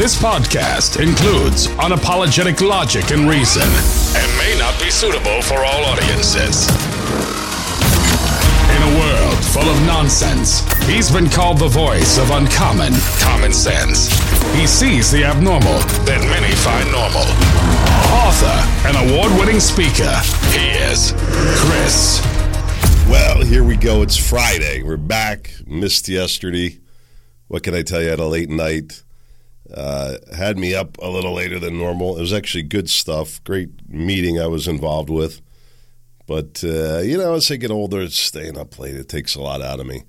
[0.00, 3.68] This podcast includes unapologetic logic and reason
[4.16, 6.70] and may not be suitable for all audiences.
[8.72, 14.08] In a world full of nonsense, he's been called the voice of uncommon common sense.
[14.54, 17.28] He sees the abnormal that many find normal.
[18.24, 18.56] Author
[18.88, 20.16] and award winning speaker,
[20.56, 21.12] he is
[21.60, 22.24] Chris.
[23.06, 24.00] Well, here we go.
[24.00, 24.82] It's Friday.
[24.82, 25.52] We're back.
[25.66, 26.78] Missed yesterday.
[27.48, 28.08] What can I tell you?
[28.08, 29.02] Had a late night.
[29.74, 32.16] Uh, had me up a little later than normal.
[32.16, 33.42] It was actually good stuff.
[33.44, 35.40] Great meeting I was involved with.
[36.26, 39.62] But, uh, you know, as I get older, staying up late, it takes a lot
[39.62, 40.04] out of me.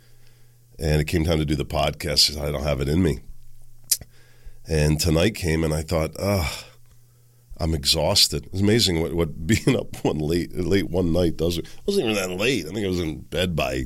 [0.80, 2.40] And it came time to do the podcast.
[2.40, 3.20] I don't have it in me.
[4.68, 6.66] And tonight came, and I thought, ah,
[7.62, 8.48] I'm exhausted.
[8.52, 11.60] It's amazing what, what being up one late late one night does.
[11.60, 12.66] It wasn't even that late.
[12.66, 13.86] I think I was in bed by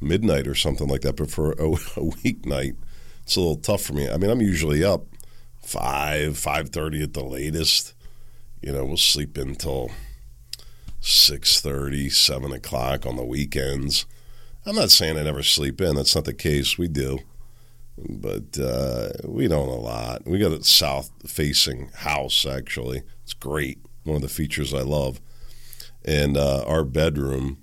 [0.00, 1.16] midnight or something like that.
[1.16, 2.76] But for a, a weeknight,
[3.26, 4.08] it's a little tough for me.
[4.08, 5.04] I mean, I'm usually up
[5.62, 7.94] five five thirty at the latest.
[8.62, 9.90] You know, we'll sleep until
[11.00, 14.06] six thirty, seven o'clock on the weekends.
[14.64, 15.96] I'm not saying I never sleep in.
[15.96, 16.78] That's not the case.
[16.78, 17.20] We do
[17.98, 20.26] but uh, we don't a lot.
[20.26, 23.02] We got a south facing house, actually.
[23.22, 23.78] It's great.
[24.04, 25.20] One of the features I love.
[26.04, 27.58] And uh, our bedroom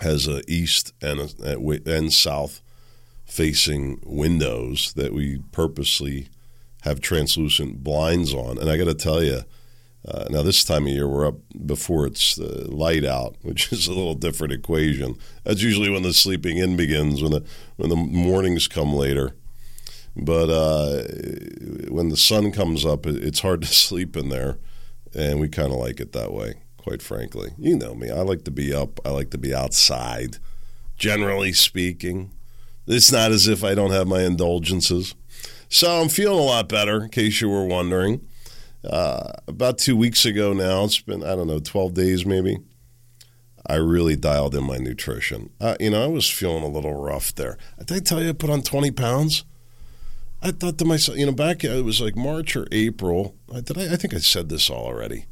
[0.00, 2.62] has a east and, a, and south
[3.28, 6.28] facing windows that we purposely
[6.82, 8.58] have translucent blinds on.
[8.58, 9.42] And I got to tell you,
[10.06, 13.86] uh, now this time of year we're up before it's uh, light out, which is
[13.86, 15.16] a little different equation.
[15.44, 17.44] That's usually when the sleeping in begins, when the
[17.76, 19.34] when the mornings come later.
[20.16, 21.02] But uh,
[21.92, 24.58] when the sun comes up, it's hard to sleep in there,
[25.14, 26.54] and we kind of like it that way.
[26.78, 28.10] Quite frankly, you know me.
[28.10, 28.98] I like to be up.
[29.04, 30.38] I like to be outside.
[30.96, 32.32] Generally speaking,
[32.88, 35.14] it's not as if I don't have my indulgences.
[35.68, 37.04] So I'm feeling a lot better.
[37.04, 38.26] In case you were wondering,
[38.84, 42.58] uh, about two weeks ago now, it's been I don't know, 12 days maybe.
[43.66, 45.50] I really dialed in my nutrition.
[45.60, 47.58] Uh, you know, I was feeling a little rough there.
[47.84, 49.44] Did I tell you I put on 20 pounds?
[50.40, 53.34] I thought to myself, you know, back it was like March or April.
[53.52, 53.92] Did I?
[53.92, 55.26] I think I said this all already.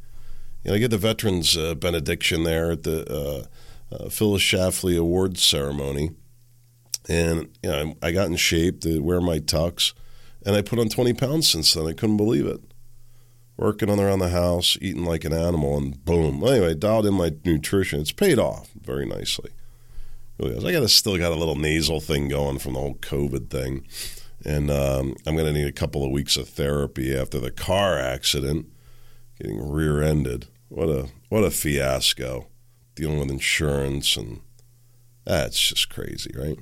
[0.63, 4.99] You know, I get the veterans uh, benediction there at the uh, uh, Phyllis Schlafly
[4.99, 6.11] Awards ceremony,
[7.07, 9.93] and you know, I got in shape to wear my tux,
[10.45, 11.87] and I put on twenty pounds since then.
[11.87, 12.61] I couldn't believe it.
[13.57, 16.43] Working on around the house, eating like an animal, and boom.
[16.43, 17.99] Anyway, dialed in my nutrition.
[17.99, 19.51] It's paid off very nicely.
[20.37, 20.75] Really.
[20.75, 23.87] I got still got a little nasal thing going from the whole COVID thing
[24.45, 27.99] and um, I'm going to need a couple of weeks of therapy after the car
[27.99, 28.67] accident,
[29.39, 30.47] getting rear-ended.
[30.69, 32.47] What a what a fiasco!
[32.95, 34.41] Dealing with insurance and
[35.25, 36.57] that's just crazy, right?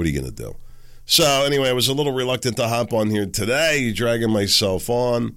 [0.00, 0.56] What are you going to do?
[1.04, 5.36] So anyway, I was a little reluctant to hop on here today, dragging myself on.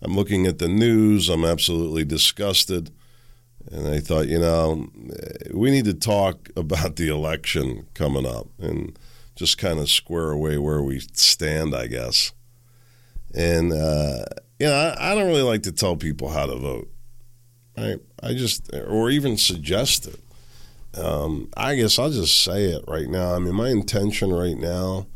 [0.00, 1.28] I'm looking at the news.
[1.28, 2.90] I'm absolutely disgusted.
[3.70, 4.88] And I thought, you know,
[5.52, 8.46] we need to talk about the election coming up.
[8.58, 8.98] And
[9.36, 12.32] just kind of square away where we stand, I guess.
[13.34, 14.24] And uh,
[14.58, 16.90] you know, I, I, don't really like to tell people how to vote.
[17.76, 20.18] I I just or even suggest it.
[20.94, 23.34] Um, I guess I'll just say it right now.
[23.34, 25.06] I mean, my intention right now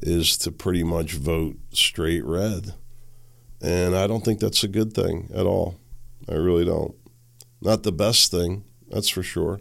[0.00, 2.74] is to pretty much vote straight red,
[3.60, 5.76] and I don't think that's a good thing at all.
[6.28, 6.94] I really don't.
[7.60, 9.60] Not the best thing, that's for sure.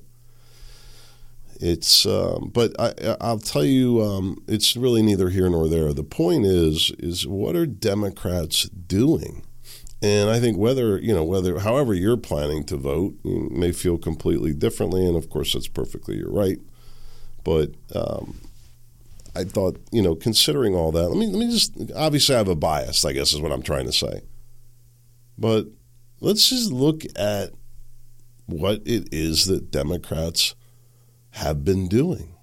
[1.60, 5.92] It's, um, but I, I'll tell you, um, it's really neither here nor there.
[5.92, 9.44] The point is, is what are Democrats doing?
[10.02, 13.98] And I think whether you know whether however you're planning to vote, you may feel
[13.98, 16.60] completely differently, and of course that's perfectly your right.
[17.44, 18.40] But um,
[19.36, 22.48] I thought you know considering all that, let me let me just obviously I have
[22.48, 24.22] a bias, I guess is what I'm trying to say.
[25.38, 25.68] But
[26.20, 27.52] let's just look at
[28.46, 30.56] what it is that Democrats
[31.32, 32.34] have been doing.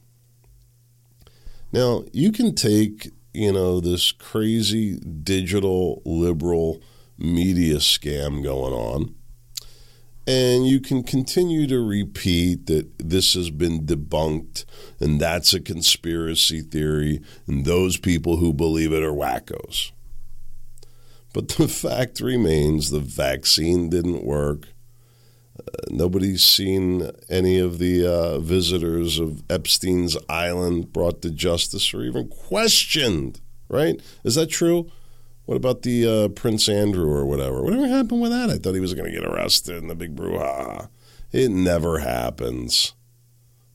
[1.72, 6.80] Now, you can take, you know, this crazy digital liberal
[7.18, 9.14] media scam going on,
[10.26, 14.64] and you can continue to repeat that this has been debunked
[14.98, 19.92] and that's a conspiracy theory, and those people who believe it are wackos.
[21.32, 24.68] But the fact remains the vaccine didn't work
[25.90, 32.28] nobody's seen any of the uh, visitors of Epstein's Island brought to justice or even
[32.28, 34.00] questioned, right?
[34.24, 34.90] Is that true?
[35.46, 37.62] What about the uh, Prince Andrew or whatever?
[37.62, 38.48] Whatever happened with that?
[38.48, 40.88] I thought he was going to get arrested in the big brouhaha.
[41.32, 42.94] It never happens.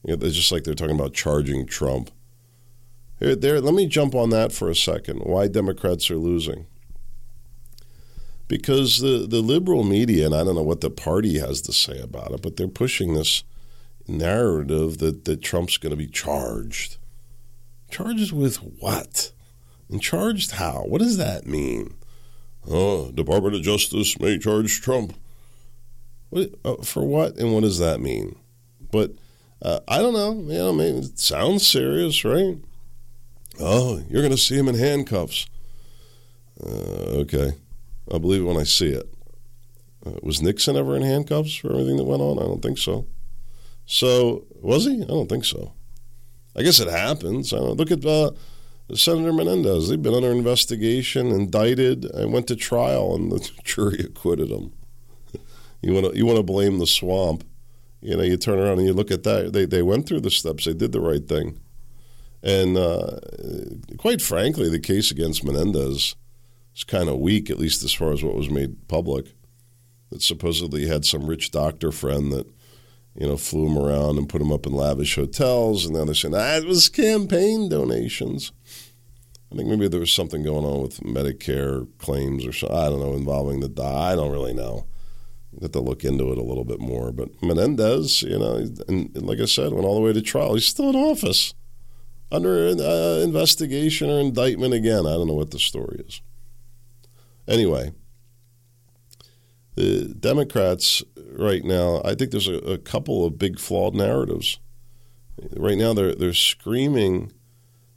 [0.03, 2.09] You know, it's just like they're talking about charging Trump.
[3.19, 5.19] Here, there, let me jump on that for a second.
[5.19, 6.65] Why Democrats are losing?
[8.47, 11.99] Because the, the liberal media, and I don't know what the party has to say
[11.99, 13.43] about it, but they're pushing this
[14.07, 16.97] narrative that, that Trump's going to be charged.
[17.91, 19.31] Charged with what?
[19.89, 20.83] And charged how?
[20.87, 21.95] What does that mean?
[22.69, 25.15] Oh, Department of Justice may charge Trump.
[26.29, 28.35] What, uh, for what and what does that mean?
[28.91, 29.11] But
[29.61, 30.33] uh, I don't know.
[30.33, 32.57] You know, I mean, it sounds serious, right?
[33.59, 35.47] Oh, you're going to see him in handcuffs.
[36.63, 37.53] Uh, okay.
[38.11, 39.13] I'll believe it when I see it.
[40.05, 42.39] Uh, was Nixon ever in handcuffs for everything that went on?
[42.39, 43.07] I don't think so.
[43.85, 45.01] So, was he?
[45.01, 45.73] I don't think so.
[46.55, 47.53] I guess it happens.
[47.53, 48.31] i don't Look at uh,
[48.95, 49.89] Senator Menendez.
[49.89, 54.71] They've been under investigation, indicted, and went to trial, and the jury acquitted him.
[55.81, 57.43] you want to you want to blame the swamp?
[58.01, 59.53] You know, you turn around and you look at that.
[59.53, 60.65] They they went through the steps.
[60.65, 61.59] They did the right thing,
[62.41, 63.19] and uh,
[63.97, 66.15] quite frankly, the case against Menendez
[66.75, 69.33] is kind of weak, at least as far as what was made public.
[70.09, 72.47] That supposedly had some rich doctor friend that
[73.15, 75.85] you know, flew him around and put him up in lavish hotels.
[75.85, 78.51] And now they're saying, ah, it was campaign donations.
[79.51, 82.77] I think maybe there was something going on with Medicare claims or something.
[82.77, 84.11] I don't know, involving the die.
[84.11, 84.85] I don't really know.
[85.53, 87.11] You have to look into it a little bit more.
[87.11, 88.55] But Menendez, you know,
[88.87, 90.53] and, and like I said, went all the way to trial.
[90.53, 91.55] He's still in office
[92.31, 95.07] under uh, investigation or indictment again.
[95.07, 96.21] I don't know what the story is.
[97.47, 97.93] Anyway,
[99.75, 104.59] the Democrats right now, I think there's a, a couple of big flawed narratives.
[105.55, 107.31] Right now, they're they're screaming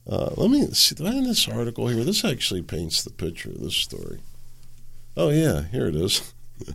[0.08, 0.94] uh, let me see.
[0.94, 2.04] Do I have this article here?
[2.04, 4.20] This actually paints the picture of this story.
[5.16, 6.32] Oh, yeah, here it is.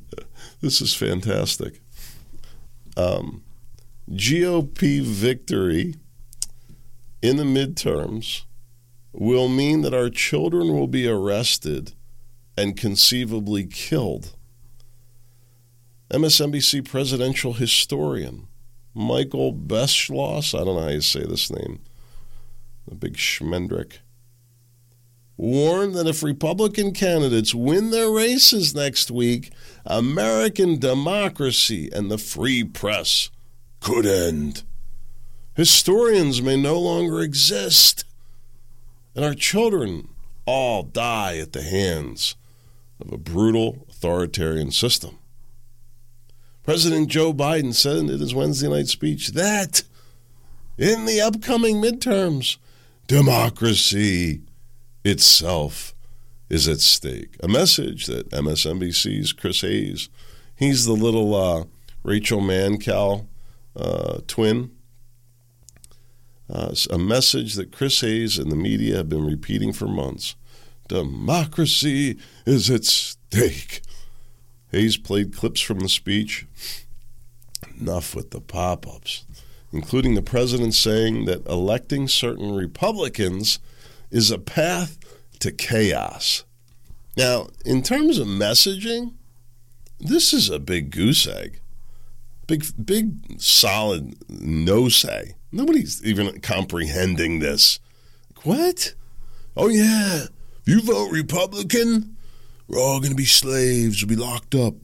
[0.62, 1.82] this is fantastic.
[2.96, 3.44] Um,
[4.10, 5.96] GOP victory
[7.22, 8.44] in the midterms
[9.12, 11.94] will mean that our children will be arrested
[12.58, 14.36] and conceivably killed.
[16.10, 18.48] MSNBC presidential historian
[18.94, 21.80] Michael Beschloss, I don't know how you say this name,
[22.88, 24.00] the big Schmendrick,
[25.36, 29.52] warned that if Republican candidates win their races next week,
[29.86, 33.30] American democracy and the free press
[33.80, 34.64] could end.
[35.56, 38.06] Historians may no longer exist,
[39.16, 40.10] and our children
[40.46, 42.36] all die at the hands
[43.00, 45.18] of a brutal authoritarian system.
[46.64, 49.84] President Joe Biden said in his Wednesday night speech that
[50.78, 52.58] in the upcoming midterms,
[53.08, 54.42] democracy
[55.04, 55.96] itself
[56.50, 57.36] is at stake.
[57.42, 60.10] A message that MSNBC's Chris Hayes,
[60.56, 61.64] he's the little uh,
[62.04, 63.26] Rachel Mancow
[63.76, 64.72] uh, twin.
[66.50, 70.36] Uh, a message that Chris Hayes and the media have been repeating for months.
[70.88, 73.82] Democracy is at stake.
[74.72, 76.46] Hayes played clips from the speech.
[77.80, 79.26] Enough with the pop ups
[79.72, 83.60] including the president saying that electing certain Republicans
[84.12, 84.98] is a path
[85.40, 86.44] to chaos.
[87.16, 89.14] Now, in terms of messaging,
[90.00, 91.60] this is a big goose egg.
[92.46, 95.36] Big, big, solid no say.
[95.52, 97.80] Nobody's even comprehending this.
[98.44, 98.94] What?
[99.56, 100.26] Oh, yeah.
[100.62, 102.16] If you vote Republican,
[102.68, 104.02] we're all going to be slaves.
[104.02, 104.76] We'll be locked up.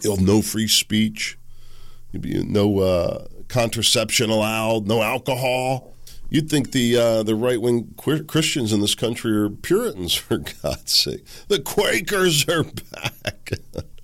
[0.00, 1.38] You'll have no free speech.
[2.10, 5.94] You'll be no uh, contraception allowed, no alcohol.
[6.30, 10.92] You'd think the uh, the right wing Christians in this country are Puritans, for God's
[10.92, 11.26] sake.
[11.48, 13.50] The Quakers are back.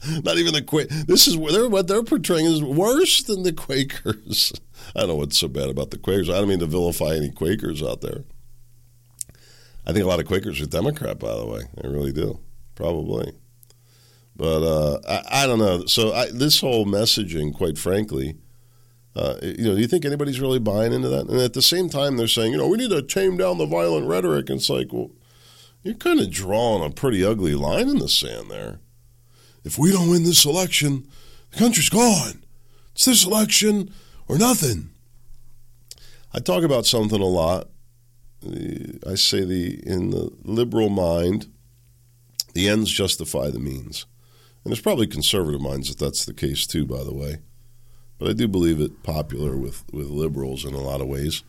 [0.22, 0.88] Not even the Quak.
[0.88, 4.52] This is they're, what they're portraying is worse than the Quakers.
[4.94, 6.28] I don't know what's so bad about the Quakers.
[6.28, 8.24] I don't mean to vilify any Quakers out there.
[9.86, 11.62] I think a lot of Quakers are Democrat, by the way.
[11.82, 12.38] I really do,
[12.74, 13.32] probably.
[14.36, 15.86] But uh, I, I, don't know.
[15.86, 18.36] So I, this whole messaging, quite frankly,
[19.18, 21.28] uh, you know, do you think anybody's really buying into that?
[21.28, 23.66] And at the same time, they're saying, you know, we need to tame down the
[23.66, 24.48] violent rhetoric.
[24.48, 25.10] And it's like, well,
[25.82, 28.78] you're kind of drawing a pretty ugly line in the sand there.
[29.64, 31.08] If we don't win this election,
[31.50, 32.44] the country's gone.
[32.92, 33.92] It's this election
[34.28, 34.90] or nothing.
[36.32, 37.68] I talk about something a lot.
[39.04, 41.48] I say the in the liberal mind,
[42.54, 44.06] the ends justify the means.
[44.62, 47.38] And there's probably conservative minds that that's the case too, by the way
[48.18, 51.42] but I do believe it popular with, with liberals in a lot of ways.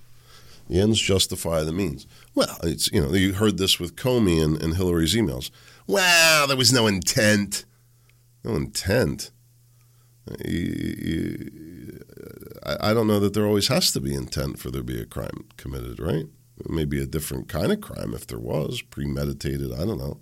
[0.70, 2.06] The ends justify the means.
[2.36, 5.50] Well, it's you know you heard this with Comey and, and Hillary's emails.
[5.88, 7.66] Well, there was no intent.
[8.44, 9.32] No intent.
[12.64, 15.06] I, don't know that there always has to be intent for there to be a
[15.06, 16.28] crime committed, right?
[16.68, 19.74] Maybe a different kind of crime if there was premeditated.
[19.74, 20.20] I don't know.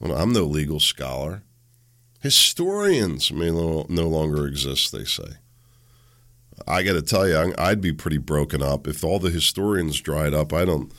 [0.00, 1.44] Well, I'm no legal scholar.
[2.20, 5.34] Historians may no longer exist, they say.
[6.66, 10.34] I got to tell you, I'd be pretty broken up if all the historians dried
[10.34, 10.52] up.
[10.52, 10.92] I don't,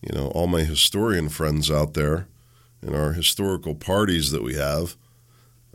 [0.00, 2.26] you know, all my historian friends out there
[2.82, 4.96] in our historical parties that we have.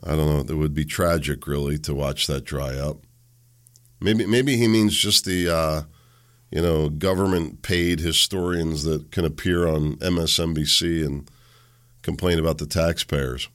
[0.02, 0.54] I don't know.
[0.54, 2.98] It would be tragic, really, to watch that dry up.
[4.00, 5.82] Maybe, maybe he means just the, uh,
[6.50, 11.30] you know, government-paid historians that can appear on MSNBC and
[12.02, 13.48] complain about the taxpayers.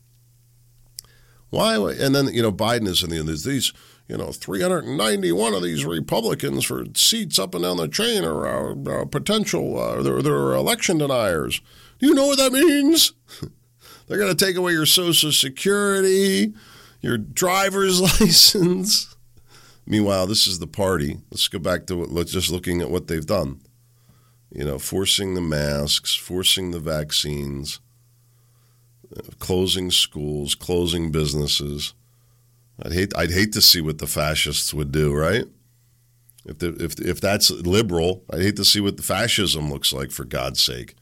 [1.50, 1.76] Why?
[1.78, 3.30] And then you know, Biden is in the end.
[3.30, 3.72] These
[4.08, 9.02] you know, 391 of these Republicans for seats up and down the chain are uh,
[9.02, 11.60] uh, potential, uh, they're, they're election deniers.
[12.00, 13.14] Do you know what that means?
[14.08, 16.54] they're going to take away your Social Security,
[17.02, 19.16] your driver's license.
[19.88, 21.20] Meanwhile, this is the party.
[21.32, 23.62] Let's go back to just looking at what they've done.
[24.52, 27.80] You know, forcing the masks, forcing the vaccines,
[29.16, 31.94] uh, closing schools, closing businesses
[32.82, 35.46] I'd hate I'd hate to see what the fascists would do, right?
[36.46, 40.12] If the, if if that's liberal, I'd hate to see what the fascism looks like
[40.12, 40.96] for God's sake.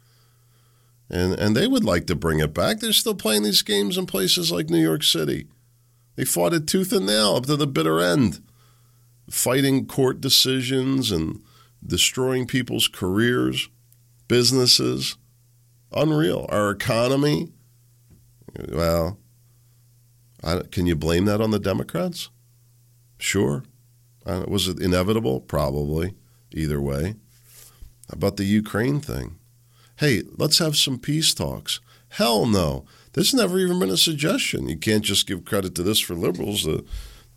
[1.09, 2.79] And and they would like to bring it back.
[2.79, 5.47] They're still playing these games in places like New York City.
[6.15, 8.41] They fought it tooth and nail up to the bitter end,
[9.29, 11.41] fighting court decisions and
[11.85, 13.69] destroying people's careers,
[14.27, 15.17] businesses.
[15.91, 16.47] Unreal.
[16.49, 17.51] Our economy.
[18.69, 19.19] Well,
[20.71, 22.29] can you blame that on the Democrats?
[23.17, 23.63] Sure.
[24.25, 25.39] Uh, was it inevitable?
[25.41, 26.13] Probably.
[26.53, 27.15] Either way.
[28.09, 29.37] About the Ukraine thing?
[29.97, 31.79] Hey, let's have some peace talks.
[32.09, 32.85] Hell no.
[33.13, 34.67] There's never even been a suggestion.
[34.67, 36.63] You can't just give credit to this for liberals.
[36.63, 36.83] The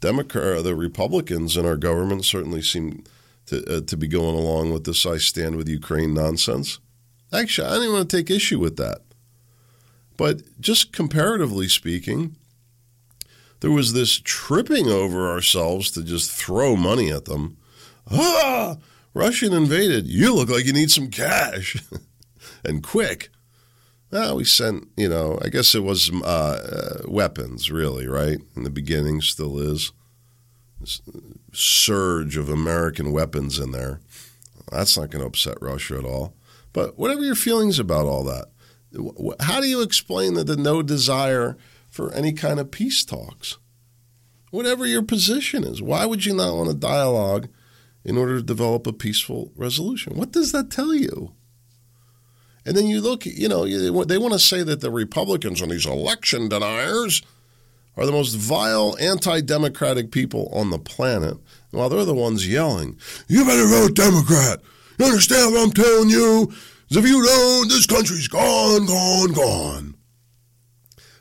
[0.00, 3.04] Democrat, the Republicans in our government certainly seem
[3.46, 6.80] to, uh, to be going along with this "I stand with Ukraine" nonsense.
[7.32, 9.02] Actually, I don't even want to take issue with that.
[10.16, 12.36] But just comparatively speaking,
[13.60, 17.56] there was this tripping over ourselves to just throw money at them.
[18.10, 18.76] Ah,
[19.14, 20.06] Russian invaded.
[20.06, 21.82] You look like you need some cash
[22.64, 23.30] and quick.
[24.10, 28.38] Well, we sent, you know, I guess it was uh, uh, weapons, really, right?
[28.54, 29.92] In the beginning, still is.
[30.80, 31.00] This
[31.52, 34.00] surge of American weapons in there.
[34.70, 36.34] That's not going to upset Russia at all.
[36.72, 38.46] But whatever your feelings about all that,
[39.40, 41.56] how do you explain that the no desire
[41.96, 43.56] for any kind of peace talks.
[44.50, 47.48] Whatever your position is, why would you not want a dialogue
[48.04, 50.14] in order to develop a peaceful resolution?
[50.14, 51.32] What does that tell you?
[52.66, 53.64] And then you look, you know,
[54.04, 57.22] they want to say that the Republicans and these election deniers
[57.96, 61.38] are the most vile, anti democratic people on the planet,
[61.70, 64.60] while they're the ones yelling, You better vote Democrat.
[64.98, 66.52] You understand what I'm telling you?
[66.88, 69.95] Because if you don't, this country's gone, gone, gone.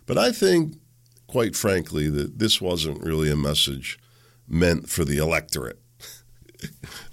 [0.06, 0.76] But I think,
[1.28, 4.00] quite frankly, that this wasn't really a message
[4.48, 5.80] meant for the electorate.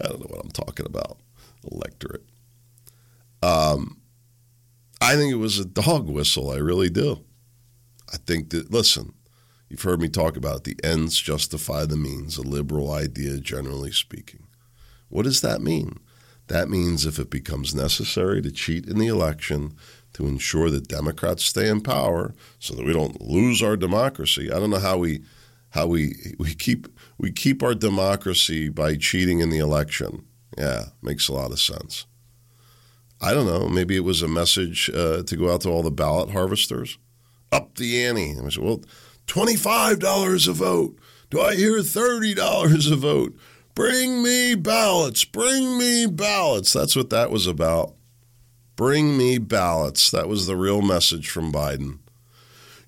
[0.00, 1.18] I don't know what I'm talking about,
[1.70, 2.24] electorate.
[3.42, 4.00] Um,
[5.00, 6.50] I think it was a dog whistle.
[6.50, 7.24] I really do.
[8.12, 9.14] I think that, listen,
[9.68, 14.46] you've heard me talk about the ends justify the means, a liberal idea, generally speaking.
[15.08, 15.98] What does that mean?
[16.48, 19.74] That means if it becomes necessary to cheat in the election
[20.14, 24.50] to ensure that Democrats stay in power so that we don't lose our democracy.
[24.50, 25.22] I don't know how we
[25.70, 26.88] how we we keep
[27.18, 30.24] we keep our democracy by cheating in the election.
[30.58, 32.06] Yeah, makes a lot of sense.
[33.20, 33.68] I don't know.
[33.68, 36.98] Maybe it was a message uh, to go out to all the ballot harvesters.
[37.52, 38.34] Up the ante.
[38.38, 38.82] I said, well,
[39.26, 40.98] twenty-five dollars a vote.
[41.30, 43.34] Do I hear thirty dollars a vote?
[43.74, 45.24] Bring me ballots.
[45.24, 46.72] Bring me ballots.
[46.72, 47.94] That's what that was about.
[48.82, 50.10] Bring me ballots.
[50.10, 52.00] That was the real message from Biden.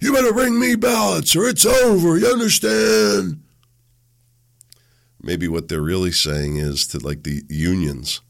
[0.01, 2.19] You better bring me ballots or it's over.
[2.19, 3.41] You understand?
[5.23, 8.23] Maybe what they're really saying is to like the unions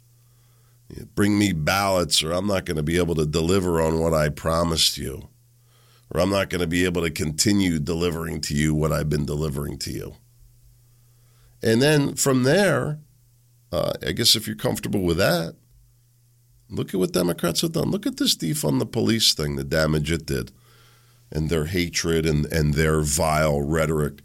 [1.15, 4.29] bring me ballots or I'm not going to be able to deliver on what I
[4.29, 5.31] promised you.
[6.11, 9.25] Or I'm not going to be able to continue delivering to you what I've been
[9.25, 10.17] delivering to you.
[11.63, 12.99] And then from there,
[13.73, 15.57] uh, I guess if you're comfortable with that,
[16.71, 17.91] Look at what Democrats have done.
[17.91, 20.51] Look at this defund the police thing, the damage it did,
[21.31, 24.21] and their hatred and, and their vile rhetoric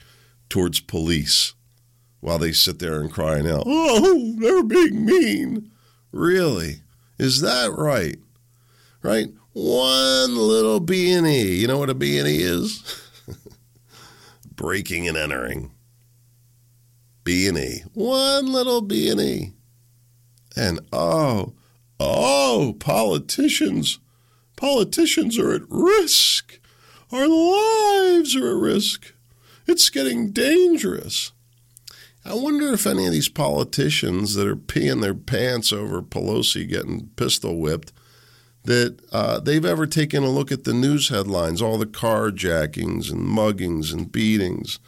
[0.50, 1.54] towards police
[2.22, 5.72] while they sit there and crying out, oh, they're being mean.
[6.12, 6.82] Really?
[7.18, 8.18] Is that right?
[9.02, 9.30] Right?
[9.54, 11.56] One little B&E.
[11.56, 12.84] You know what a B&E is?
[14.56, 15.72] Breaking and entering.
[17.24, 17.84] B&E.
[17.94, 19.54] One little B&E.
[20.56, 21.54] And oh,
[22.00, 24.00] Oh, politicians.
[24.56, 26.60] Politicians are at risk.
[27.12, 29.14] Our lives are at risk.
[29.68, 31.32] It's getting dangerous.
[32.26, 37.10] I wonder if any of these politicians that are peeing their pants over Pelosi getting
[37.16, 37.92] pistol whipped,
[38.66, 43.22] that uh, they've ever taken a look at the news headlines, all the carjackings and
[43.22, 44.80] muggings and beatings,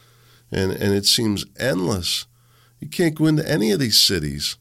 [0.50, 2.26] and, and it seems endless.
[2.78, 4.56] You can't go into any of these cities.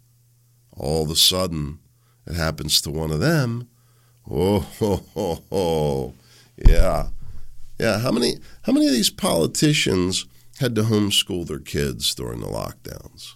[0.78, 1.80] All of a sudden,
[2.28, 3.68] it happens to one of them.
[4.30, 6.14] Oh, ho, ho, ho.
[6.56, 7.08] yeah,
[7.80, 8.00] yeah.
[8.00, 8.36] How many?
[8.64, 10.26] How many of these politicians
[10.60, 13.34] had to homeschool their kids during the lockdowns?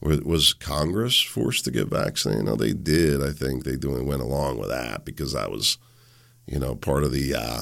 [0.00, 2.46] Was Congress forced to get vaccinated?
[2.46, 3.22] No, they did.
[3.22, 5.78] I think they doing went along with that because that was,
[6.46, 7.60] you know, part of the uh,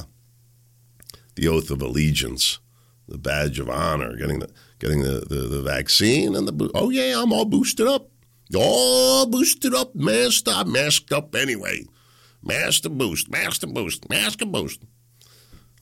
[1.34, 2.58] the oath of allegiance,
[3.08, 7.20] the badge of honor, getting the getting the, the, the vaccine and the oh yeah,
[7.20, 8.09] I'm all boosted up,
[8.56, 11.84] all boosted up, masked up, masked up anyway,
[12.42, 14.82] mask to boost, mask to boost, mask to boost.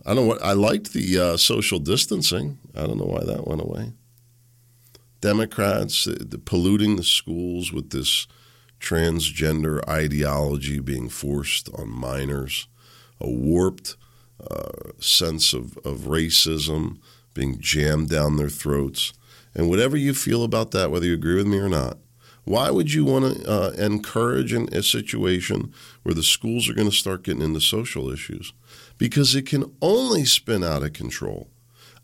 [0.04, 2.58] I don't know what I liked the uh, social distancing.
[2.74, 3.92] I don't know why that went away.
[5.20, 8.26] Democrats uh, polluting the schools with this
[8.80, 12.68] transgender ideology being forced on minors,
[13.20, 13.96] a warped
[14.48, 16.98] uh, sense of, of racism
[17.34, 19.12] being jammed down their throats.
[19.54, 21.98] And whatever you feel about that, whether you agree with me or not,
[22.48, 25.70] why would you want to uh, encourage a situation
[26.02, 28.54] where the schools are going to start getting into social issues?
[28.96, 31.50] Because it can only spin out of control.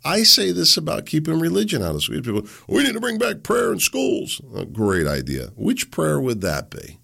[0.04, 2.20] I say this about keeping religion out of schools.
[2.20, 4.42] People, we need to bring back prayer in schools.
[4.54, 5.48] A great idea.
[5.56, 6.98] Which prayer would that be?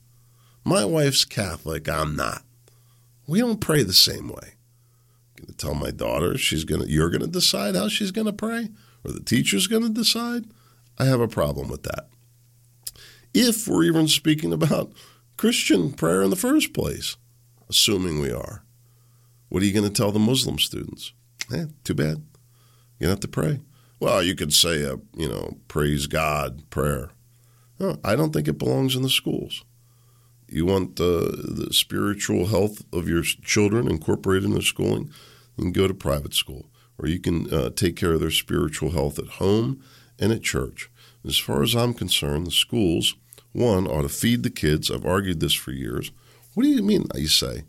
[0.63, 1.89] My wife's Catholic.
[1.89, 2.43] I'm not.
[3.27, 4.57] We don't pray the same way.
[5.39, 6.91] I'm going to tell my daughter she's going to.
[6.91, 8.69] You're going to decide how she's going to pray,
[9.03, 10.45] or the teacher's going to decide.
[10.99, 12.11] I have a problem with that.
[13.33, 14.93] If we're even speaking about
[15.37, 17.17] Christian prayer in the first place,
[17.69, 18.65] assuming we are,
[19.49, 21.13] what are you going to tell the Muslim students?
[21.53, 22.23] Eh, too bad.
[22.99, 23.61] You have to pray.
[23.99, 27.11] Well, you could say a you know praise God prayer.
[27.79, 29.65] No, I don't think it belongs in the schools.
[30.49, 35.11] You want the, the spiritual health of your children incorporated in their schooling,
[35.57, 38.91] you can go to private school, or you can uh, take care of their spiritual
[38.91, 39.83] health at home
[40.19, 40.90] and at church.
[41.27, 43.15] As far as I'm concerned, the schools,
[43.53, 44.91] one, ought to feed the kids.
[44.91, 46.11] I've argued this for years.
[46.55, 47.65] What do you mean, you say?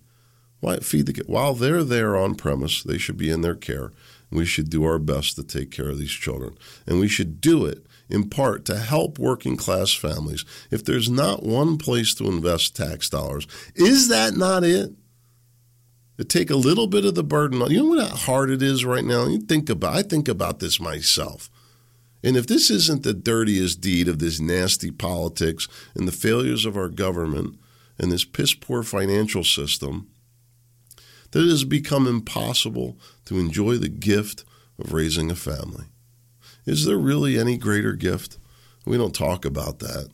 [0.60, 1.28] Why feed the kids?
[1.28, 3.92] While they're there on premise, they should be in their care.
[4.30, 6.58] We should do our best to take care of these children.
[6.88, 10.46] And we should do it in part to help working class families.
[10.70, 14.94] If there's not one place to invest tax dollars, is that not it?
[16.18, 18.86] To take a little bit of the burden on you know how hard it is
[18.86, 19.26] right now?
[19.26, 21.50] You think about I think about this myself.
[22.24, 26.78] And if this isn't the dirtiest deed of this nasty politics and the failures of
[26.78, 27.58] our government
[27.98, 30.08] and this piss poor financial system,
[31.32, 34.44] that it has become impossible to enjoy the gift
[34.78, 35.86] of raising a family.
[36.66, 38.38] Is there really any greater gift?
[38.86, 40.10] We don't talk about that.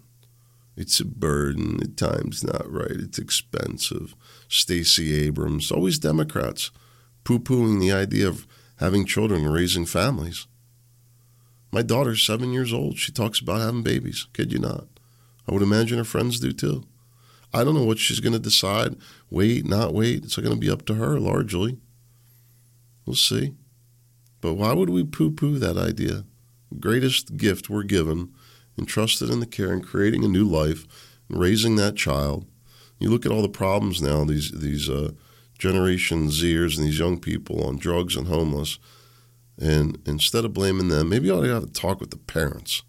[0.77, 4.15] It's a burden, at times not right, it's expensive.
[4.47, 6.71] Stacey Abrams, always Democrats,
[7.23, 8.45] poo pooing the idea of
[8.77, 10.45] having children and raising families.
[11.71, 12.97] My daughter's seven years old.
[12.97, 14.27] She talks about having babies.
[14.33, 14.85] Kid you not.
[15.47, 16.83] I would imagine her friends do too.
[17.53, 18.95] I don't know what she's going to decide.
[19.29, 20.23] Wait, not wait.
[20.25, 21.77] It's going to be up to her largely.
[23.05, 23.55] We'll see.
[24.41, 26.25] But why would we poo poo that idea?
[26.79, 28.33] Greatest gift we're given,
[28.77, 30.85] entrusted in the care and creating a new life
[31.29, 32.45] and raising that child.
[32.99, 35.11] You look at all the problems now, these, these uh,
[35.57, 38.77] Generation Zers and these young people on drugs and homeless.
[39.59, 42.83] And instead of blaming them, maybe you ought to have to talk with the parents,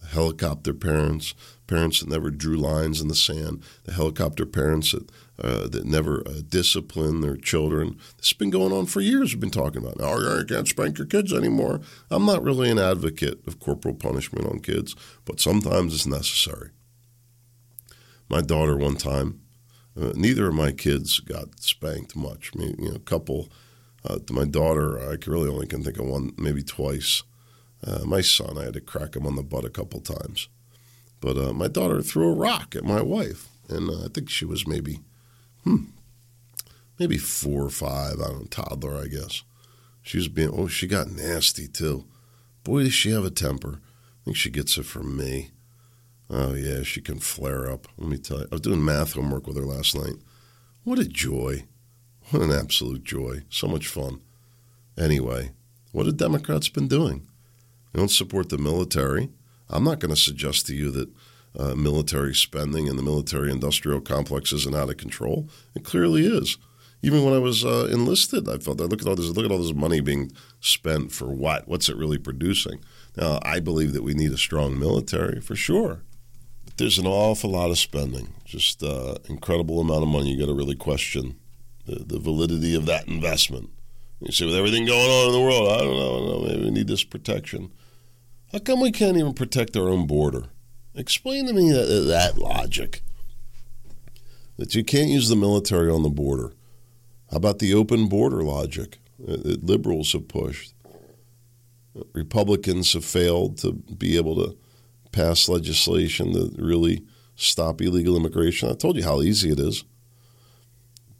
[0.00, 1.34] the helicopter parents,
[1.68, 6.26] parents that never drew lines in the sand, the helicopter parents that, uh, that never
[6.26, 7.96] uh, discipline their children.
[8.16, 9.32] This has been going on for years.
[9.32, 9.98] We've been talking about.
[9.98, 11.80] Now, you can't spank your kids anymore.
[12.10, 16.70] I'm not really an advocate of corporal punishment on kids, but sometimes it's necessary.
[18.28, 19.40] My daughter, one time,
[20.00, 22.50] uh, neither of my kids got spanked much.
[22.54, 23.48] I mean, you know, a couple.
[24.04, 27.22] Uh, my daughter, I really only can think of one, maybe twice.
[27.86, 30.48] Uh, my son, I had to crack him on the butt a couple times.
[31.20, 34.44] But uh, my daughter threw a rock at my wife, and uh, I think she
[34.44, 35.00] was maybe,
[35.64, 35.84] hmm,
[36.98, 38.20] maybe four or five.
[38.20, 39.42] I don't know, toddler, I guess.
[40.02, 42.06] She was being, oh, she got nasty too.
[42.64, 43.80] Boy, does she have a temper.
[43.82, 45.50] I think she gets it from me.
[46.30, 47.88] Oh, yeah, she can flare up.
[47.96, 48.46] Let me tell you.
[48.50, 50.16] I was doing math homework with her last night.
[50.84, 51.64] What a joy.
[52.30, 53.42] What an absolute joy.
[53.48, 54.20] So much fun.
[54.98, 55.52] Anyway,
[55.92, 57.26] what have Democrats been doing?
[57.92, 59.30] They don't support the military.
[59.70, 61.08] I'm not going to suggest to you that
[61.58, 65.48] uh, military spending and the military industrial complex isn't out of control.
[65.74, 66.58] It clearly is.
[67.00, 69.52] Even when I was uh, enlisted, I felt that look at all this look at
[69.52, 71.68] all this money being spent for what?
[71.68, 72.80] What's it really producing?
[73.16, 76.02] Now, I believe that we need a strong military for sure.
[76.64, 80.32] But there's an awful lot of spending, just uh, incredible amount of money.
[80.32, 81.36] You got to really question
[81.88, 83.70] the, the validity of that investment.
[84.20, 86.48] You see, with everything going on in the world, I don't know, I don't know,
[86.48, 87.72] maybe we need this protection.
[88.52, 90.46] How come we can't even protect our own border?
[90.94, 93.02] Explain to me that, that logic.
[94.56, 96.52] That you can't use the military on the border.
[97.30, 100.74] How about the open border logic that liberals have pushed?
[102.12, 104.56] Republicans have failed to be able to
[105.12, 107.04] pass legislation to really
[107.36, 108.68] stop illegal immigration.
[108.68, 109.84] I told you how easy it is.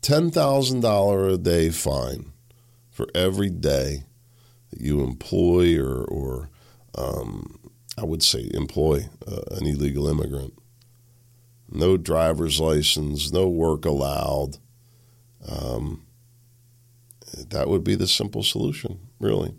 [0.02, 2.32] $10,000 a day fine
[2.90, 4.04] for every day
[4.70, 6.50] that you employ or, or
[6.96, 7.58] um,
[7.96, 10.54] I would say employ uh, an illegal immigrant.
[11.70, 14.58] No driver's license, no work allowed.
[15.46, 16.04] Um,
[17.50, 19.54] that would be the simple solution, really.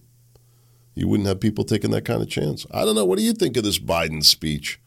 [0.96, 2.66] You wouldn't have people taking that kind of chance.
[2.72, 3.06] I don't know.
[3.06, 4.80] What do you think of this Biden speech?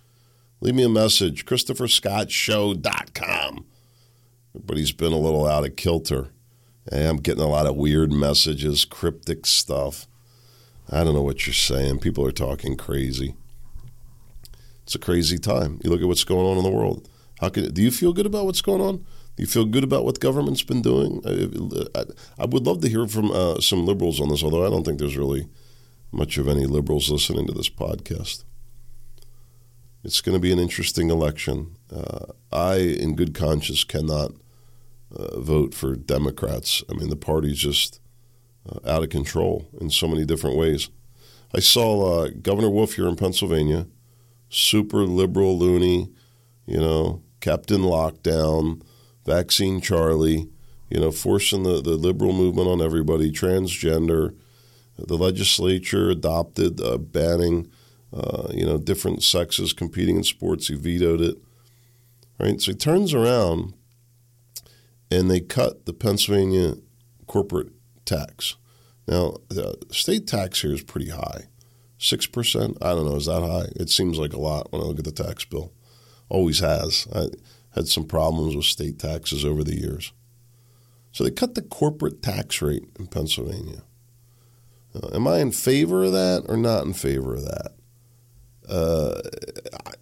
[0.60, 1.46] Leave me a message.
[1.46, 3.64] ChristopherScottShow.com.
[4.54, 6.28] Everybody's been a little out of kilter.
[6.90, 10.06] I'm getting a lot of weird messages, cryptic stuff.
[10.90, 12.00] I don't know what you're saying.
[12.00, 13.34] People are talking crazy.
[14.82, 15.80] It's a crazy time.
[15.82, 17.08] You look at what's going on in the world.
[17.40, 18.98] How can do you feel good about what's going on?
[18.98, 21.22] Do you feel good about what government's been doing?
[21.24, 22.04] I, I,
[22.40, 24.98] I would love to hear from uh, some liberals on this, although I don't think
[24.98, 25.48] there's really
[26.10, 28.44] much of any liberals listening to this podcast.
[30.04, 31.76] It's going to be an interesting election.
[31.90, 34.32] Uh, I, in good conscience, cannot
[35.14, 36.82] uh, vote for Democrats.
[36.90, 38.00] I mean, the party's just
[38.68, 40.88] uh, out of control in so many different ways.
[41.54, 43.86] I saw uh, Governor Wolf here in Pennsylvania,
[44.48, 46.10] super liberal loony,
[46.66, 48.82] you know, Captain Lockdown,
[49.26, 50.48] Vaccine Charlie,
[50.88, 54.34] you know, forcing the, the liberal movement on everybody, transgender
[54.98, 57.70] the legislature adopted uh, banning,
[58.12, 60.68] uh, you know, different sexes competing in sports.
[60.68, 61.38] He vetoed it.
[62.38, 63.74] Right, so he turns around,
[65.12, 66.74] and they cut the Pennsylvania
[67.26, 67.72] corporate
[68.04, 68.56] tax.
[69.06, 71.46] Now, the state tax here is pretty high,
[71.98, 72.78] six percent.
[72.80, 73.68] I don't know, is that high?
[73.76, 75.72] It seems like a lot when I look at the tax bill.
[76.28, 77.06] Always has.
[77.14, 77.26] I
[77.74, 80.12] had some problems with state taxes over the years.
[81.10, 83.82] So they cut the corporate tax rate in Pennsylvania.
[84.94, 87.72] Uh, am I in favor of that or not in favor of that?
[88.68, 89.20] Uh,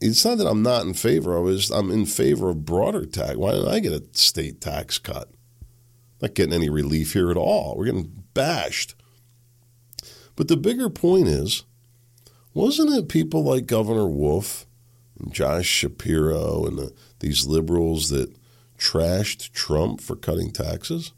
[0.00, 1.70] it's not that I'm not in favor of it.
[1.70, 3.36] I'm in favor of broader tax.
[3.36, 5.30] Why didn't I get a state tax cut?
[6.20, 7.74] Not getting any relief here at all.
[7.76, 8.94] We're getting bashed.
[10.36, 11.64] But the bigger point is,
[12.52, 14.66] wasn't it people like Governor Wolf
[15.18, 18.34] and Josh Shapiro and the, these liberals that
[18.78, 21.12] trashed Trump for cutting taxes?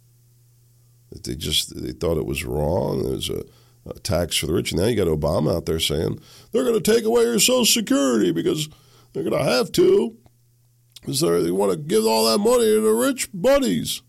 [1.11, 3.00] That they just they thought it was wrong.
[3.00, 3.44] It was a
[3.87, 4.73] uh, tax for the rich.
[4.73, 7.64] And now you got Obama out there saying they're going to take away your Social
[7.64, 8.68] Security because
[9.12, 10.16] they're going to have to,
[11.01, 14.03] because they want to give all that money to the rich buddies.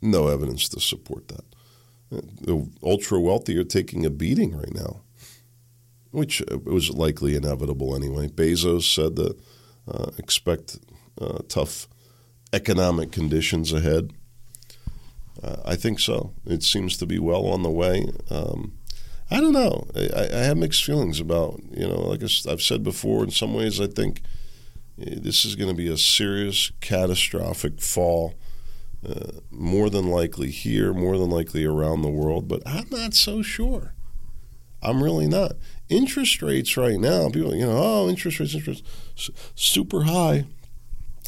[0.00, 1.44] No evidence to support that.
[2.10, 5.02] The ultra wealthy are taking a beating right now,
[6.10, 8.28] which uh, was likely inevitable anyway.
[8.28, 9.38] Bezos said that
[9.86, 10.78] uh, expect
[11.20, 11.88] uh, tough
[12.52, 14.12] economic conditions ahead.
[15.42, 16.32] Uh, I think so.
[16.46, 18.10] It seems to be well on the way.
[18.30, 18.78] Um,
[19.30, 19.86] I don't know.
[19.94, 23.80] I, I, have mixed feelings about, you know, like I've said before, in some ways,
[23.80, 24.22] I think
[25.00, 28.34] eh, this is going to be a serious, catastrophic fall,
[29.06, 33.42] uh, more than likely here, more than likely around the world, but I'm not so
[33.42, 33.92] sure.
[34.82, 35.52] I'm really not.
[35.88, 38.84] Interest rates right now, people, you know, oh, interest rates, interest
[39.54, 40.46] super high.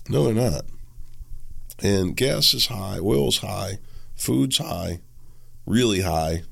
[0.08, 0.64] No, they're not.
[1.82, 3.78] And gas is high, oil's high.
[4.20, 5.00] Food's high,
[5.64, 6.42] really high.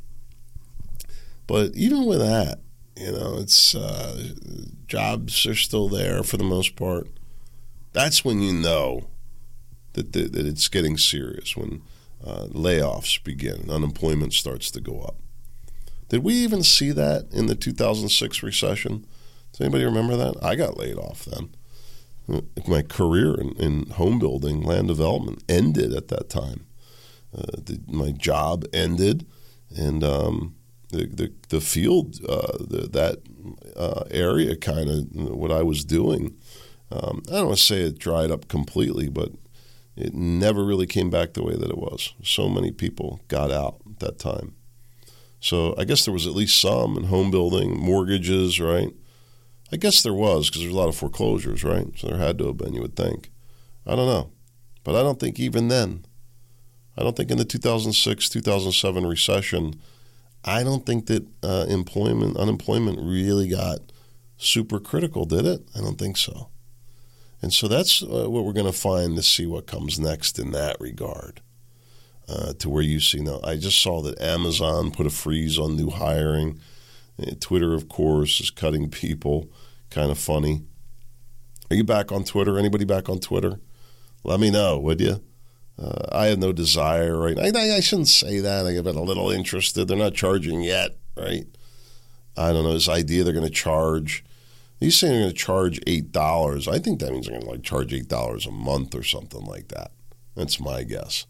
[1.46, 2.61] But even with that,
[2.96, 4.33] you know, it's uh,
[4.87, 7.09] jobs are still there for the most part.
[7.92, 9.09] That's when you know
[9.92, 11.83] that, that, that it's getting serious, when
[12.24, 15.16] uh, layoffs begin, unemployment starts to go up.
[16.09, 19.07] Did we even see that in the 2006 recession?
[19.52, 20.42] Does anybody remember that?
[20.42, 21.50] I got laid off then.
[22.66, 26.64] My career in, in home building, land development ended at that time.
[27.37, 29.27] Uh, the, my job ended,
[29.77, 30.55] and um,
[30.91, 33.19] the, the, the field uh, the, that
[33.77, 36.37] uh, area kind of what I was doing.
[36.91, 39.33] Um, I don't want to say it dried up completely, but
[39.97, 42.14] it never really came back the way that it was.
[42.23, 44.55] So many people got out at that time.
[45.41, 48.93] So I guess there was at least some in home building, mortgages, right?
[49.71, 51.87] I guess there was because there's a lot of foreclosures, right?
[51.97, 53.31] So there had to have been, you would think.
[53.87, 54.31] I don't know.
[54.83, 56.05] But I don't think even then,
[56.99, 59.81] I don't think in the 2006 2007 recession,
[60.45, 63.79] I don't think that uh, employment unemployment really got
[64.37, 65.63] super critical, did it?
[65.77, 66.49] I don't think so.
[67.41, 70.51] And so that's uh, what we're going to find to see what comes next in
[70.51, 71.41] that regard.
[72.29, 75.77] Uh, to where you see now, I just saw that Amazon put a freeze on
[75.77, 76.61] new hiring.
[77.21, 79.49] Uh, Twitter, of course, is cutting people.
[79.89, 80.65] Kind of funny.
[81.71, 82.59] Are you back on Twitter?
[82.59, 83.61] Anybody back on Twitter?
[84.25, 85.23] Let me know, would you?
[85.81, 87.38] Uh, I have no desire, right?
[87.38, 88.67] I, I shouldn't say that.
[88.67, 89.87] I get a little interested.
[89.87, 91.47] They're not charging yet, right?
[92.37, 92.73] I don't know.
[92.73, 94.25] This idea they're going to charge.
[94.81, 96.67] He's saying they're going to charge eight dollars.
[96.67, 99.45] I think that means they're going to like charge eight dollars a month or something
[99.45, 99.93] like that.
[100.35, 101.27] That's my guess.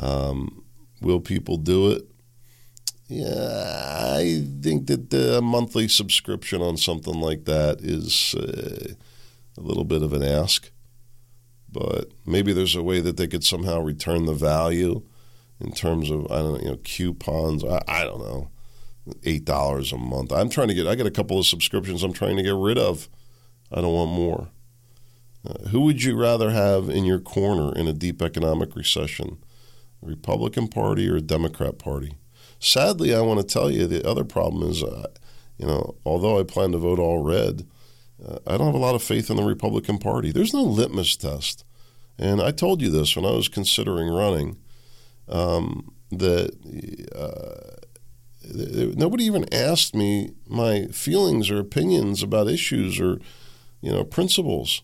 [0.00, 0.64] Um,
[1.00, 2.04] will people do it?
[3.08, 8.92] Yeah, I think that the monthly subscription on something like that is uh,
[9.56, 10.70] a little bit of an ask
[11.70, 15.02] but maybe there's a way that they could somehow return the value
[15.60, 17.64] in terms of I don't know, you know, coupons.
[17.64, 18.50] I, I don't know,
[19.24, 20.32] eight dollars a month.
[20.32, 20.86] I'm trying to get.
[20.86, 22.02] I got a couple of subscriptions.
[22.02, 23.08] I'm trying to get rid of.
[23.70, 24.48] I don't want more.
[25.46, 29.38] Uh, who would you rather have in your corner in a deep economic recession,
[30.02, 32.14] Republican Party or Democrat Party?
[32.58, 35.08] Sadly, I want to tell you the other problem is, uh,
[35.58, 37.66] you know, although I plan to vote all red
[38.24, 40.32] uh, I don't have a lot of faith in the Republican Party.
[40.32, 41.64] There's no litmus test.
[42.18, 44.56] And I told you this when I was considering running
[45.28, 46.50] um, that
[47.14, 47.78] uh,
[48.96, 53.20] nobody even asked me my feelings or opinions about issues or
[53.80, 54.82] you know principles.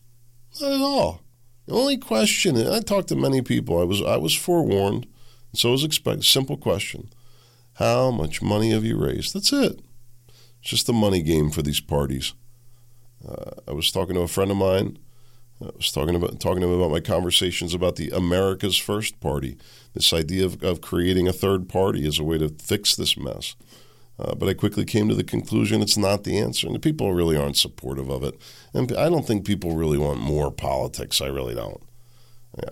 [0.60, 1.20] Not at all.
[1.66, 3.80] The only question, and I talked to many people.
[3.80, 5.06] I was I was forewarned,
[5.50, 6.24] and so was expected.
[6.24, 7.08] Simple question:
[7.74, 9.34] How much money have you raised?
[9.34, 9.80] That's it.
[10.60, 12.34] It's just a money game for these parties.
[13.26, 14.98] Uh, I was talking to a friend of mine.
[15.62, 19.56] I was talking about talking to him about my conversations about the America's First Party,
[19.94, 23.54] this idea of, of creating a third party as a way to fix this mess.
[24.18, 27.14] Uh, but I quickly came to the conclusion it's not the answer, and the people
[27.14, 28.40] really aren't supportive of it.
[28.72, 31.20] And I don't think people really want more politics.
[31.20, 31.82] I really don't.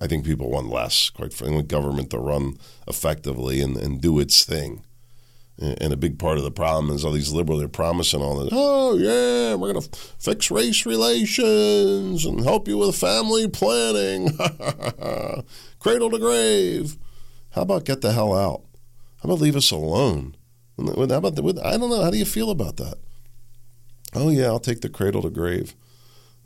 [0.01, 4.45] I think people want less, quite frankly, government to run effectively and, and do its
[4.45, 4.85] thing.
[5.59, 8.49] And a big part of the problem is all these liberals, they're promising all this,
[8.53, 14.37] oh, yeah, we're going to fix race relations and help you with family planning,
[15.79, 16.97] cradle to grave.
[17.51, 18.63] How about get the hell out?
[19.23, 20.37] How about leave us alone?
[20.79, 22.03] How about the, I don't know.
[22.03, 22.97] How do you feel about that?
[24.15, 25.75] Oh, yeah, I'll take the cradle to grave.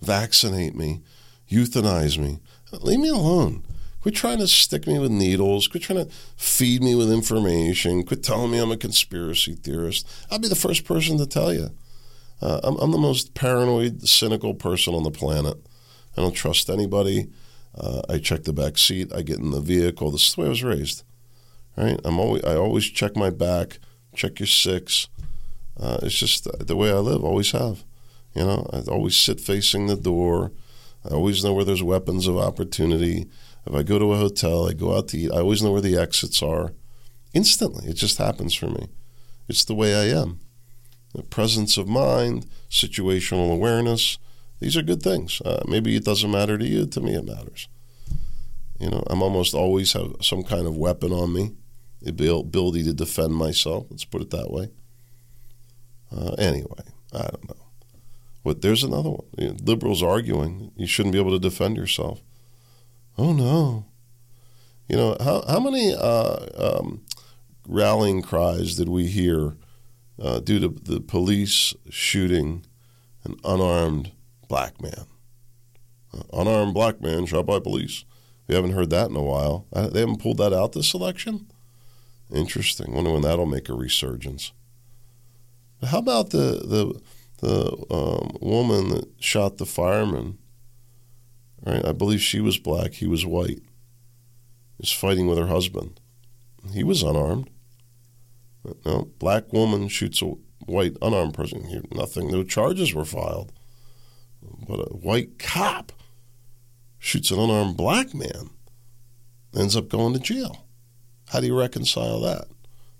[0.02, 1.02] Vaccinate me,
[1.50, 2.40] euthanize me.
[2.72, 3.62] Leave me alone.
[4.06, 5.66] Quit trying to stick me with needles.
[5.66, 8.04] Quit trying to feed me with information.
[8.04, 10.06] Quit telling me I'm a conspiracy theorist.
[10.30, 11.70] I'll be the first person to tell you.
[12.40, 15.56] Uh, I'm, I'm, the most paranoid, cynical person on the planet.
[16.16, 17.32] I don't trust anybody.
[17.76, 19.12] Uh, I check the back seat.
[19.12, 20.12] I get in the vehicle.
[20.12, 21.02] This is the way I was raised.
[21.76, 22.00] Right?
[22.04, 23.80] I'm always I always check my back.
[24.14, 25.08] Check your six.
[25.76, 27.24] Uh, it's just the way I live.
[27.24, 27.82] Always have.
[28.36, 30.52] You know, I always sit facing the door.
[31.04, 33.26] I always know where there's weapons of opportunity.
[33.66, 35.80] If I go to a hotel, I go out to eat, I always know where
[35.80, 36.72] the exits are.
[37.34, 38.88] Instantly, it just happens for me.
[39.48, 40.40] It's the way I am.
[41.14, 44.18] The presence of mind, situational awareness,
[44.60, 45.40] these are good things.
[45.42, 46.86] Uh, maybe it doesn't matter to you.
[46.86, 47.68] To me, it matters.
[48.78, 51.52] You know, I'm almost always have some kind of weapon on me,
[52.00, 53.86] the ability to defend myself.
[53.90, 54.70] Let's put it that way.
[56.14, 57.66] Uh, anyway, I don't know.
[58.44, 59.26] But there's another one.
[59.36, 62.22] You know, liberals arguing you shouldn't be able to defend yourself.
[63.18, 63.86] Oh no.
[64.88, 67.02] You know, how, how many uh, um,
[67.66, 69.56] rallying cries did we hear
[70.20, 72.64] uh, due to the police shooting
[73.24, 74.12] an unarmed
[74.48, 75.06] black man?
[76.14, 78.04] Uh, unarmed black man shot by police.
[78.46, 79.66] We haven't heard that in a while.
[79.72, 81.50] Uh, they haven't pulled that out this election?
[82.32, 82.92] Interesting.
[82.92, 84.52] Wonder when that'll make a resurgence.
[85.82, 87.00] How about the the
[87.38, 90.38] the um, woman that shot the fireman
[91.66, 91.84] Right?
[91.84, 93.60] I believe she was black, he was white.
[94.78, 96.00] Is fighting with her husband.
[96.72, 97.50] He was unarmed.
[98.84, 100.34] No, black woman shoots a
[100.66, 101.82] white unarmed person.
[101.92, 102.30] Nothing.
[102.30, 103.52] No charges were filed.
[104.68, 105.92] But a white cop
[106.98, 108.50] shoots an unarmed black man,
[109.56, 110.66] ends up going to jail.
[111.28, 112.46] How do you reconcile that?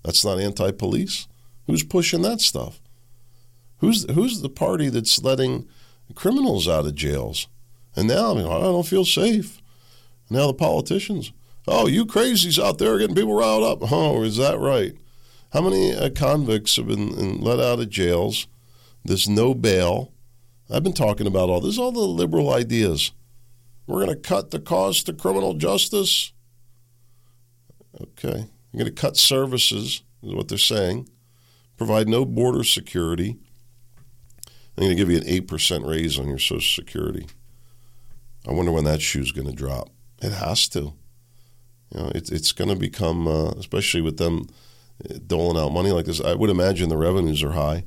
[0.03, 1.27] That's not anti-police.
[1.67, 2.79] Who's pushing that stuff?
[3.79, 5.67] Who's who's the party that's letting
[6.15, 7.47] criminals out of jails?
[7.97, 9.59] And now I, mean, I don't feel safe.
[10.29, 11.33] Now the politicians,
[11.67, 13.91] oh, you crazies out there getting people riled up.
[13.91, 14.93] Oh, is that right?
[15.51, 18.47] How many uh, convicts have been let out of jails
[19.03, 20.13] There's no bail.
[20.69, 23.13] I've been talking about all this, all the liberal ideas.
[23.87, 26.33] We're going to cut the cost to criminal justice.
[27.99, 28.45] Okay.
[28.71, 31.09] You're going to cut services, is what they're saying.
[31.77, 33.37] Provide no border security.
[34.77, 37.25] I'm going to give you an 8% raise on your Social Security.
[38.47, 39.89] I wonder when that shoe's going to drop.
[40.21, 40.93] It has to.
[41.93, 44.47] You know, it, it's going to become, uh, especially with them
[45.25, 46.21] doling out money like this.
[46.21, 47.83] I would imagine the revenues are high,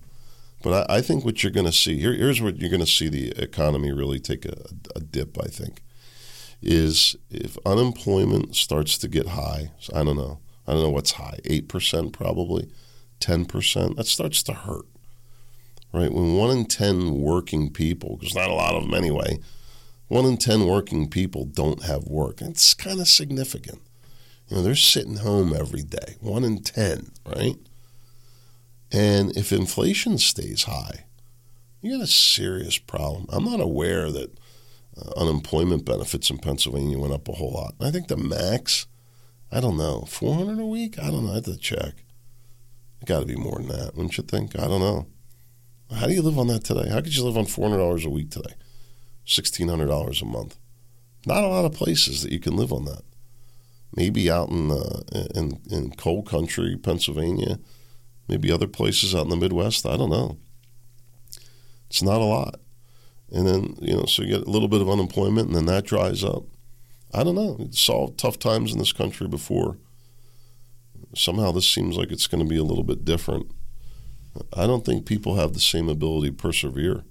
[0.63, 2.87] but I, I think what you're going to see here, here's what you're going to
[2.87, 4.55] see the economy really take a,
[4.95, 5.39] a, dip.
[5.43, 5.83] I think
[6.63, 9.73] is if unemployment starts to get high.
[9.95, 10.41] I don't know.
[10.67, 11.39] I don't know what's high.
[11.45, 12.71] Eight percent probably,
[13.19, 13.97] ten percent.
[13.97, 14.87] That starts to hurt,
[15.93, 16.13] right?
[16.13, 19.39] When one in ten working people, because not a lot of them anyway
[20.11, 22.43] one in 10 working people don't have work.
[22.43, 23.81] It's kind of significant.
[24.49, 27.55] You know, they're sitting home every day, one in 10, right?
[28.91, 31.05] And if inflation stays high,
[31.81, 33.27] you got a serious problem.
[33.29, 34.37] I'm not aware that
[35.01, 37.75] uh, unemployment benefits in Pennsylvania went up a whole lot.
[37.81, 38.89] I think the max,
[39.53, 40.99] I don't know, 400 a week?
[40.99, 41.31] I don't know.
[41.31, 42.03] I have to check.
[43.01, 44.59] It got to be more than that, wouldn't you think?
[44.59, 45.07] I don't know.
[45.95, 46.89] How do you live on that today?
[46.89, 48.55] How could you live on $400 a week today?
[49.27, 50.57] $1,600 a month.
[51.27, 53.03] Not a lot of places that you can live on that.
[53.95, 55.03] Maybe out in, uh,
[55.35, 57.59] in, in coal country, Pennsylvania,
[58.29, 59.85] maybe other places out in the Midwest.
[59.85, 60.39] I don't know.
[61.89, 62.61] It's not a lot.
[63.33, 65.85] And then, you know, so you get a little bit of unemployment and then that
[65.85, 66.45] dries up.
[67.13, 67.57] I don't know.
[67.61, 69.79] It's saw tough times in this country before.
[71.15, 73.51] Somehow this seems like it's going to be a little bit different.
[74.53, 77.03] I don't think people have the same ability to persevere.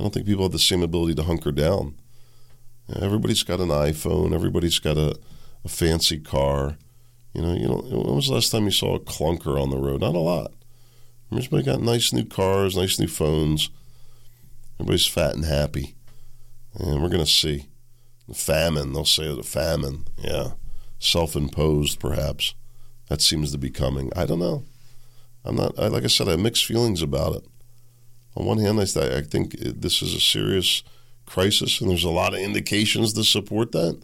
[0.00, 1.94] I don't think people have the same ability to hunker down.
[3.02, 4.32] Everybody's got an iPhone.
[4.32, 5.14] Everybody's got a,
[5.62, 6.78] a fancy car.
[7.34, 7.82] You know, you know.
[7.82, 10.00] When was the last time you saw a clunker on the road?
[10.00, 10.54] Not a lot.
[11.30, 13.68] Everybody got nice new cars, nice new phones.
[14.76, 15.94] Everybody's fat and happy,
[16.74, 17.66] and we're going to see
[18.26, 18.94] the famine.
[18.94, 20.06] They'll say the famine.
[20.16, 20.52] Yeah,
[20.98, 22.54] self-imposed, perhaps.
[23.08, 24.10] That seems to be coming.
[24.16, 24.64] I don't know.
[25.44, 25.78] I'm not.
[25.78, 27.49] I, like I said, I have mixed feelings about it
[28.36, 30.82] on one hand, I, I think this is a serious
[31.26, 34.00] crisis, and there's a lot of indications to support that.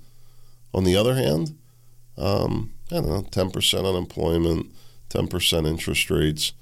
[0.75, 1.57] On the other hand,
[2.17, 4.73] um, I don't know, 10% unemployment,
[5.11, 6.53] 10% interest rates,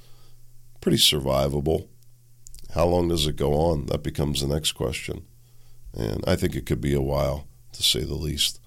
[0.81, 1.89] pretty survivable.
[2.75, 3.87] How long does it go on?
[3.87, 5.25] That becomes the next question.
[5.95, 8.61] And I think it could be a while, to say the least.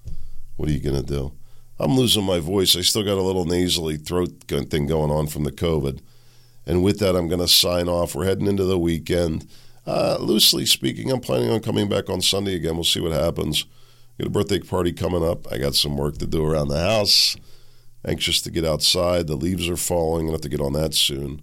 [0.56, 1.32] What are you going to do?
[1.78, 2.74] I'm losing my voice.
[2.74, 6.00] I still got a little nasally throat thing going on from the COVID.
[6.68, 8.14] And with that, I'm going to sign off.
[8.14, 9.48] We're heading into the weekend.
[9.86, 12.74] Uh, loosely speaking, I'm planning on coming back on Sunday again.
[12.74, 13.64] We'll see what happens.
[14.18, 15.50] Got a birthday party coming up.
[15.50, 17.36] I got some work to do around the house.
[18.06, 19.28] Anxious to get outside.
[19.28, 20.26] The leaves are falling.
[20.26, 21.40] I'll have to get on that soon.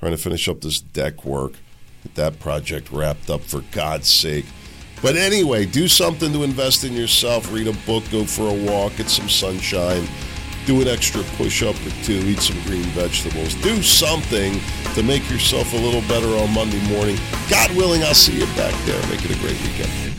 [0.00, 1.52] Trying to finish up this deck work.
[2.02, 4.44] Get that project wrapped up for God's sake.
[5.00, 7.50] But anyway, do something to invest in yourself.
[7.50, 10.06] Read a book, go for a walk, get some sunshine
[10.68, 14.60] do an extra push up or two, eat some green vegetables, do something
[14.94, 17.16] to make yourself a little better on Monday morning.
[17.48, 19.00] God willing, I'll see you back there.
[19.08, 20.17] Make it a great weekend.